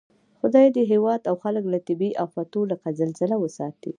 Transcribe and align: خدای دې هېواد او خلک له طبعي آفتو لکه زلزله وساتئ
خدای 0.39 0.67
دې 0.75 0.83
هېواد 0.91 1.21
او 1.29 1.35
خلک 1.43 1.63
له 1.73 1.79
طبعي 1.87 2.11
آفتو 2.25 2.59
لکه 2.71 2.87
زلزله 2.99 3.35
وساتئ 3.39 3.89